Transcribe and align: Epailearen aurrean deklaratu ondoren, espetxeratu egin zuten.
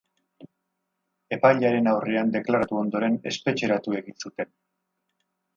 Epailearen 1.37 1.91
aurrean 1.93 2.33
deklaratu 2.37 2.81
ondoren, 2.85 3.21
espetxeratu 3.33 3.97
egin 4.03 4.21
zuten. 4.25 4.55